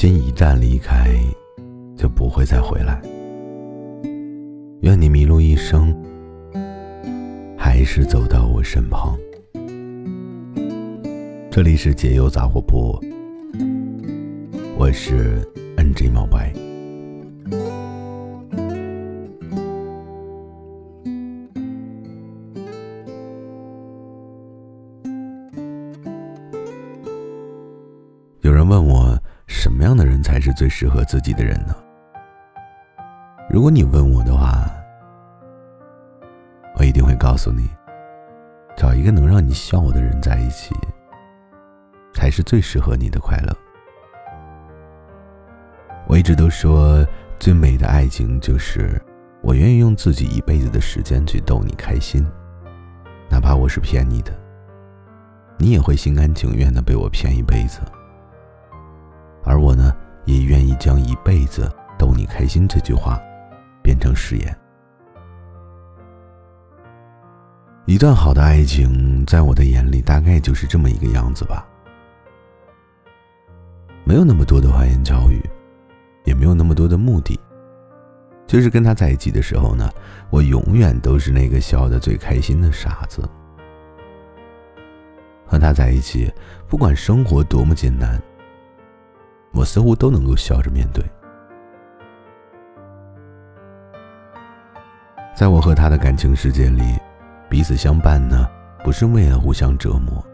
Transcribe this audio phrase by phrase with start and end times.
[0.00, 1.10] 心一旦离开，
[1.94, 3.02] 就不会再回来。
[4.80, 5.94] 愿你迷路一生，
[7.54, 9.14] 还是走到我身旁。
[11.50, 12.98] 这里是解忧杂货铺，
[14.78, 16.50] 我是 NG 毛白。
[28.40, 31.74] 有人问我，什么样的人才是最适合自己的人呢？
[33.50, 34.70] 如果你问我的话，
[36.76, 37.68] 我一定会告诉你，
[38.76, 40.72] 找一个能让你笑的人在一起，
[42.14, 43.52] 才是最适合你的快乐。
[46.06, 47.04] 我一直都说，
[47.40, 49.02] 最美的爱情就是
[49.42, 52.24] 我愿意用自己一辈子的时间去逗你开心，
[53.28, 54.32] 哪怕我是骗你的，
[55.58, 57.80] 你也会心甘情愿的被我骗一辈子。
[59.42, 59.94] 而我呢，
[60.24, 63.20] 也愿意将一辈子逗你开心这句话
[63.82, 64.56] 变成誓言。
[67.86, 71.66] 一段好的爱情，在我的眼里，大概就是这么一个样子吧。
[74.04, 75.40] 没有那么多的花言巧语，
[76.24, 77.38] 也没有那么多的目的，
[78.46, 79.90] 就是跟他在一起的时候呢，
[80.30, 83.28] 我永远都是那个笑得最开心的傻子。
[85.46, 86.32] 和他在一起，
[86.68, 88.22] 不管生活多么艰难。
[89.52, 91.04] 我似乎都能够笑着面对。
[95.34, 96.98] 在我和他的感情世界里，
[97.48, 98.48] 彼此相伴呢，
[98.84, 100.24] 不是为了互相折磨，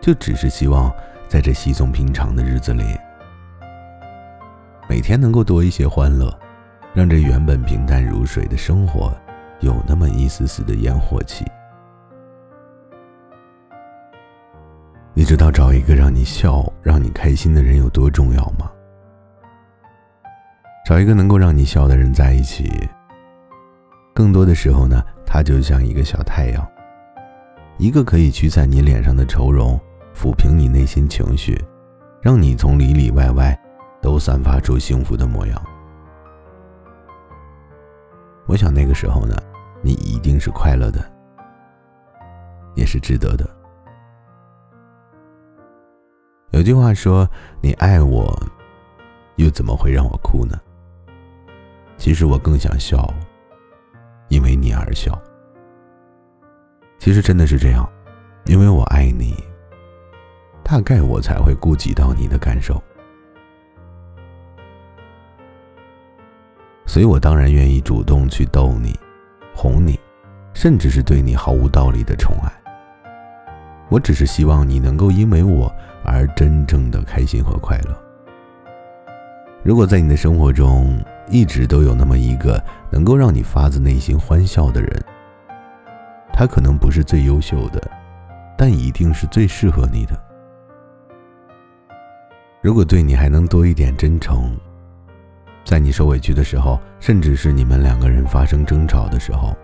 [0.00, 0.92] 就只是希望
[1.28, 2.84] 在这稀松平常的日子里，
[4.88, 6.32] 每天能够多一些欢乐，
[6.92, 9.12] 让这原本平淡如水的生活
[9.60, 11.44] 有那么一丝丝的烟火气。
[15.18, 18.70] 你知道找一个让你笑、让你开心的人有多重要吗？
[20.86, 22.70] 找一个能够让你笑的人在一起，
[24.14, 26.64] 更多的时候呢，他就像一个小太阳，
[27.78, 29.76] 一个可以驱散你脸上的愁容、
[30.14, 31.60] 抚平你内心情绪，
[32.22, 33.58] 让你从里里外外
[34.00, 35.60] 都散发出幸福的模样。
[38.46, 39.34] 我想那个时候呢，
[39.82, 41.04] 你一定是快乐的，
[42.76, 43.57] 也是值得的。
[46.58, 47.24] 有句话说
[47.62, 48.36] ：“你爱我，
[49.36, 50.58] 又怎么会让我哭呢？”
[51.96, 53.08] 其实我更想笑，
[54.26, 55.16] 因为你而笑。
[56.98, 57.88] 其实真的是这样，
[58.46, 59.36] 因为我爱你，
[60.64, 62.82] 大概我才会顾及到你的感受，
[66.86, 68.98] 所以我当然愿意主动去逗你、
[69.54, 69.96] 哄你，
[70.54, 72.52] 甚至是对你毫无道理的宠爱。
[73.88, 75.72] 我只是希望你能够因为我。
[76.04, 77.94] 而真正的开心和快乐。
[79.62, 85.04] 如果在你的生活中一直都有那么一个能够让你发自内心欢笑的人，
[86.32, 87.90] 他可能不是最优秀的，
[88.56, 90.18] 但一定是最适合你的。
[92.62, 94.56] 如果对你还能多一点真诚，
[95.64, 99.54] 在你受委屈的时候，甚至是你们两个人发生争吵的时候，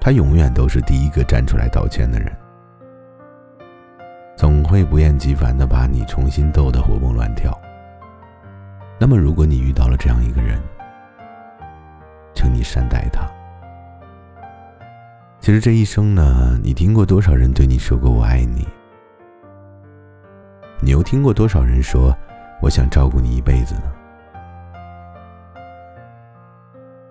[0.00, 2.36] 他永远都是第一个站出来道歉的人。
[4.66, 7.56] 会不厌其烦的把你重新逗得活蹦乱跳。
[8.98, 10.60] 那么，如果你遇到了这样一个人，
[12.34, 13.26] 请你善待他。
[15.38, 18.66] 其实这一生呢，你听过多少人对你说过“我爱你”？
[20.82, 22.14] 你又听过多少人说
[22.60, 23.82] “我想照顾你一辈子”呢？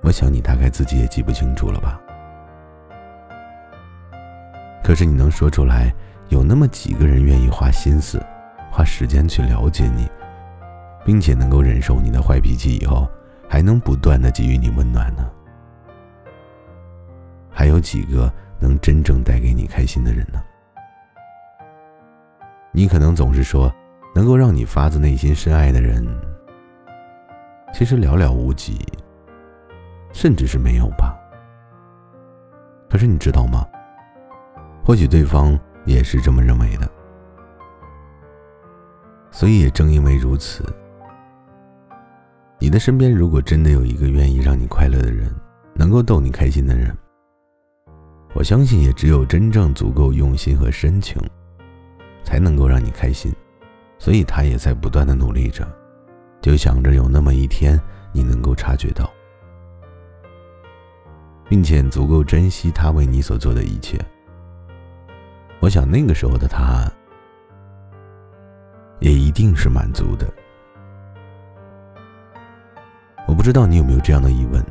[0.02, 2.00] 我想你大概自己也记不清楚了吧。
[4.84, 5.94] 可是你能说出来？
[6.30, 8.22] 有那么几个人愿意花心思、
[8.72, 10.10] 花时间去了解你，
[11.06, 13.08] 并且能够忍受你的坏脾气，以后
[13.48, 15.30] 还能不断的给予你温暖呢？
[17.52, 20.42] 还有几个能真正带给你开心的人呢？
[22.72, 23.72] 你可能总是说，
[24.14, 26.06] 能够让你发自内心深爱的人，
[27.72, 28.86] 其实寥寥无几，
[30.12, 31.16] 甚至是没有吧？
[32.90, 33.66] 可是你知道吗？
[34.84, 35.58] 或许对方。
[35.86, 36.90] 也是这么认为的，
[39.32, 40.64] 所以也正因为如此，
[42.60, 45.34] 你的身边如果真的有一个愿意让你快乐的人，
[45.76, 46.96] 能够逗你开心的人，
[48.34, 51.22] 我相信也只有真正足够用心和深情，
[52.24, 53.34] 才能够让你开心。
[53.98, 55.66] 所以他也在不断的努力着，
[56.42, 57.80] 就想着有那么一天
[58.12, 59.10] 你能够察觉到，
[61.48, 63.98] 并且足够珍惜他为你所做的一切。
[65.66, 66.88] 我想那个时候的他，
[69.00, 70.32] 也一定是满足的，
[73.28, 74.64] 我不知道你有没有这样的疑问，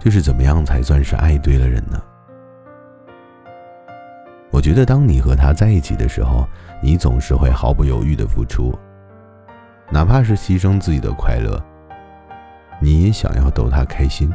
[0.00, 2.02] 就是怎么样才算是爱对了人呢？
[4.50, 6.44] 我觉得，当你和他在一起的时候，
[6.82, 8.76] 你总是会毫不犹豫的付出，
[9.92, 11.56] 哪怕是牺牲自己的快乐，
[12.80, 14.28] 你也想要逗他开心，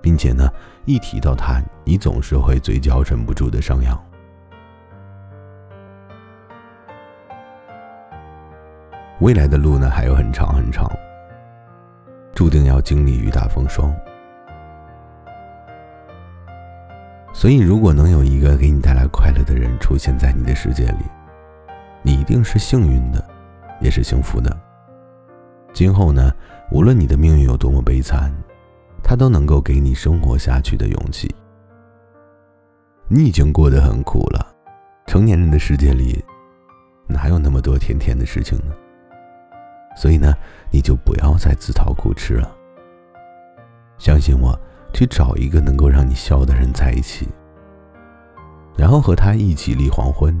[0.00, 0.50] 并且呢，
[0.86, 3.96] 一提到他，你总是会嘴角忍不住的上扬。
[9.20, 10.88] 未来的路呢，还有很长很长，
[12.34, 13.92] 注定要经历雨打风霜。
[17.32, 21.04] 所以，如果能有一个给你带来快乐的人出现在你的世界里，
[22.00, 23.22] 你一定是幸运的，
[23.80, 24.56] 也是幸福的。
[25.72, 26.32] 今后呢，
[26.70, 28.32] 无论你的命运有多么悲惨，
[29.02, 31.34] 他都能够给你生活下去的勇气。
[33.08, 34.54] 你已经过得很苦了，
[35.06, 36.24] 成年人的世界里，
[37.08, 38.72] 哪有那么多甜甜的事情呢？
[39.98, 40.32] 所以呢，
[40.70, 42.48] 你就不要再自讨苦吃了。
[43.98, 44.58] 相信我。
[44.94, 47.28] 去找一个能够让你笑的人在一起，
[48.74, 50.34] 然后和他一起立黄昏，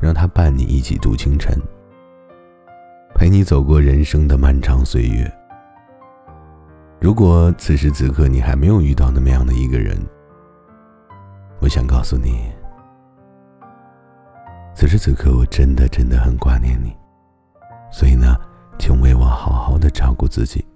[0.00, 1.56] 让他伴你一起度清晨，
[3.14, 5.32] 陪你走过人生的漫长岁月。
[6.98, 9.96] 如果此时此刻你还没有遇到那么样的一个人，
[11.60, 12.50] 我想告诉你，
[14.74, 16.92] 此时此刻我真的真的很挂念你，
[17.92, 18.36] 所以呢，
[18.80, 20.69] 请为我好好的照顾自己。